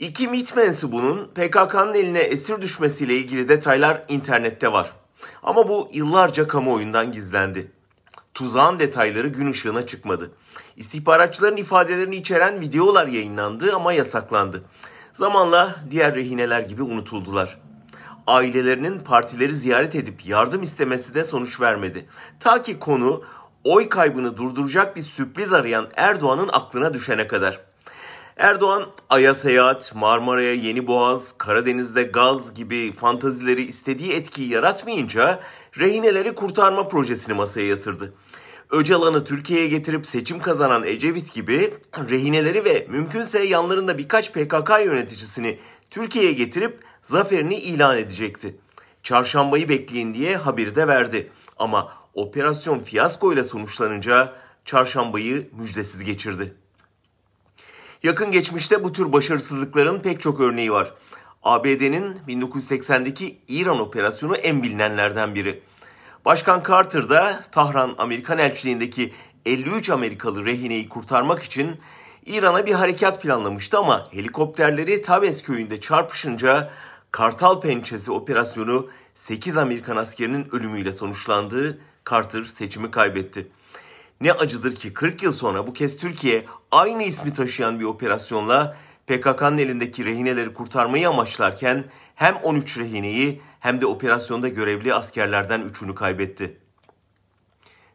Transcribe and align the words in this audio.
İki 0.00 0.28
MİT 0.28 0.56
mensubunun 0.56 1.30
PKK'nın 1.34 1.94
eline 1.94 2.18
esir 2.18 2.62
düşmesiyle 2.62 3.16
ilgili 3.16 3.48
detaylar 3.48 4.04
internette 4.08 4.72
var. 4.72 4.92
Ama 5.42 5.68
bu 5.68 5.88
yıllarca 5.92 6.48
kamuoyundan 6.48 7.12
gizlendi. 7.12 7.72
Tuzağın 8.34 8.78
detayları 8.78 9.28
gün 9.28 9.50
ışığına 9.50 9.86
çıkmadı. 9.86 10.30
İstihbaratçıların 10.76 11.56
ifadelerini 11.56 12.16
içeren 12.16 12.60
videolar 12.60 13.06
yayınlandı 13.06 13.74
ama 13.74 13.92
yasaklandı. 13.92 14.62
Zamanla 15.12 15.76
diğer 15.90 16.14
rehineler 16.14 16.60
gibi 16.60 16.82
unutuldular. 16.82 17.60
Ailelerinin 18.26 18.98
partileri 18.98 19.54
ziyaret 19.54 19.94
edip 19.94 20.26
yardım 20.26 20.62
istemesi 20.62 21.14
de 21.14 21.24
sonuç 21.24 21.60
vermedi. 21.60 22.08
Ta 22.40 22.62
ki 22.62 22.78
konu 22.78 23.24
oy 23.64 23.88
kaybını 23.88 24.36
durduracak 24.36 24.96
bir 24.96 25.02
sürpriz 25.02 25.52
arayan 25.52 25.88
Erdoğan'ın 25.96 26.48
aklına 26.52 26.94
düşene 26.94 27.26
kadar. 27.26 27.69
Erdoğan 28.40 28.86
Ay'a 29.10 29.34
seyahat, 29.34 29.94
Marmara'ya 29.94 30.54
yeni 30.54 30.86
boğaz, 30.86 31.38
Karadeniz'de 31.38 32.02
gaz 32.02 32.54
gibi 32.54 32.92
fantazileri 32.92 33.62
istediği 33.62 34.12
etkiyi 34.12 34.48
yaratmayınca 34.48 35.40
rehineleri 35.78 36.34
kurtarma 36.34 36.88
projesini 36.88 37.34
masaya 37.34 37.66
yatırdı. 37.66 38.14
Öcalan'ı 38.70 39.24
Türkiye'ye 39.24 39.68
getirip 39.68 40.06
seçim 40.06 40.40
kazanan 40.42 40.84
Ecevit 40.84 41.34
gibi 41.34 41.74
rehineleri 42.08 42.64
ve 42.64 42.86
mümkünse 42.90 43.42
yanlarında 43.42 43.98
birkaç 43.98 44.32
PKK 44.32 44.70
yöneticisini 44.84 45.58
Türkiye'ye 45.90 46.32
getirip 46.32 46.80
zaferini 47.02 47.56
ilan 47.56 47.96
edecekti. 47.96 48.56
Çarşambayı 49.02 49.68
bekleyin 49.68 50.14
diye 50.14 50.36
haberi 50.36 50.76
de 50.76 50.88
verdi. 50.88 51.30
Ama 51.56 51.92
operasyon 52.14 52.78
fiyasko 52.78 53.32
ile 53.32 53.44
sonuçlanınca 53.44 54.32
çarşambayı 54.64 55.50
müjdesiz 55.52 56.04
geçirdi. 56.04 56.59
Yakın 58.02 58.32
geçmişte 58.32 58.84
bu 58.84 58.92
tür 58.92 59.12
başarısızlıkların 59.12 60.00
pek 60.00 60.20
çok 60.20 60.40
örneği 60.40 60.72
var. 60.72 60.94
ABD'nin 61.42 62.16
1980'deki 62.28 63.38
İran 63.48 63.80
operasyonu 63.80 64.36
en 64.36 64.62
bilinenlerden 64.62 65.34
biri. 65.34 65.62
Başkan 66.24 66.62
Carter 66.68 67.08
da 67.08 67.44
Tahran 67.52 67.94
Amerikan 67.98 68.38
elçiliğindeki 68.38 69.12
53 69.46 69.90
Amerikalı 69.90 70.44
rehineyi 70.44 70.88
kurtarmak 70.88 71.42
için 71.42 71.76
İran'a 72.26 72.66
bir 72.66 72.72
harekat 72.72 73.22
planlamıştı 73.22 73.78
ama 73.78 74.08
helikopterleri 74.12 75.02
Tabes 75.02 75.42
köyünde 75.42 75.80
çarpışınca 75.80 76.70
Kartal 77.10 77.60
Pençesi 77.60 78.12
operasyonu 78.12 78.88
8 79.14 79.56
Amerikan 79.56 79.96
askerinin 79.96 80.48
ölümüyle 80.52 80.92
sonuçlandı. 80.92 81.78
Carter 82.10 82.44
seçimi 82.44 82.90
kaybetti. 82.90 83.48
Ne 84.20 84.32
acıdır 84.32 84.74
ki 84.74 84.94
40 84.94 85.22
yıl 85.22 85.32
sonra 85.32 85.66
bu 85.66 85.72
kez 85.72 85.96
Türkiye 85.96 86.44
aynı 86.70 87.02
ismi 87.02 87.34
taşıyan 87.34 87.80
bir 87.80 87.84
operasyonla 87.84 88.76
PKK'nın 89.06 89.58
elindeki 89.58 90.04
rehineleri 90.04 90.54
kurtarmayı 90.54 91.08
amaçlarken 91.08 91.84
hem 92.14 92.36
13 92.36 92.78
rehineyi 92.78 93.40
hem 93.60 93.80
de 93.80 93.86
operasyonda 93.86 94.48
görevli 94.48 94.94
askerlerden 94.94 95.60
3'ünü 95.60 95.94
kaybetti. 95.94 96.56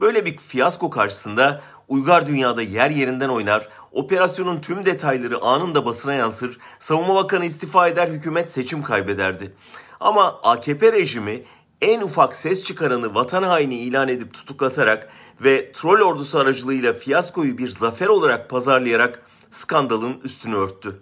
Böyle 0.00 0.26
bir 0.26 0.36
fiyasko 0.36 0.90
karşısında 0.90 1.60
uygar 1.88 2.26
dünyada 2.26 2.62
yer 2.62 2.90
yerinden 2.90 3.28
oynar, 3.28 3.68
operasyonun 3.92 4.60
tüm 4.60 4.86
detayları 4.86 5.40
anında 5.40 5.84
basına 5.84 6.14
yansır, 6.14 6.58
savunma 6.80 7.14
bakanı 7.14 7.44
istifa 7.44 7.88
eder, 7.88 8.08
hükümet 8.08 8.52
seçim 8.52 8.82
kaybederdi. 8.82 9.52
Ama 10.00 10.40
AKP 10.42 10.92
rejimi 10.92 11.42
en 11.82 12.00
ufak 12.00 12.36
ses 12.36 12.64
çıkaranı 12.64 13.14
vatan 13.14 13.42
haini 13.42 13.74
ilan 13.74 14.08
edip 14.08 14.34
tutuklatarak 14.34 15.08
ve 15.40 15.72
troll 15.72 16.00
ordusu 16.00 16.38
aracılığıyla 16.38 16.92
fiyaskoyu 16.92 17.58
bir 17.58 17.68
zafer 17.68 18.06
olarak 18.06 18.50
pazarlayarak 18.50 19.22
skandalın 19.50 20.20
üstünü 20.24 20.56
örttü. 20.56 21.00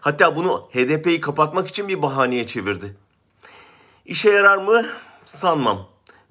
Hatta 0.00 0.36
bunu 0.36 0.68
HDP'yi 0.72 1.20
kapatmak 1.20 1.68
için 1.68 1.88
bir 1.88 2.02
bahaneye 2.02 2.46
çevirdi. 2.46 2.96
İşe 4.06 4.30
yarar 4.30 4.56
mı? 4.56 4.82
Sanmam. 5.24 5.88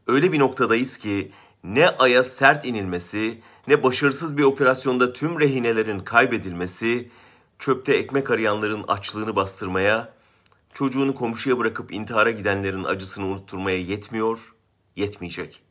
Öyle 0.08 0.32
bir 0.32 0.40
noktadayız 0.40 0.98
ki 0.98 1.32
ne 1.64 1.90
aya 1.90 2.24
sert 2.24 2.66
inilmesi, 2.66 3.42
ne 3.68 3.84
başarısız 3.84 4.38
bir 4.38 4.44
operasyonda 4.44 5.14
tüm 5.14 5.40
rehinelerin 5.40 6.00
kaybedilmesi, 6.00 7.10
çöpte 7.60 7.94
ekmek 7.94 8.32
arayanların 8.32 8.84
açlığını 8.88 9.36
bastırmaya, 9.36 10.14
çocuğunu 10.78 11.16
komşuya 11.16 11.58
bırakıp 11.58 11.94
intihara 11.94 12.32
gidenlerin 12.32 12.84
acısını 12.84 13.26
unutturmaya 13.26 13.78
yetmiyor, 13.78 14.56
yetmeyecek.'' 14.96 15.67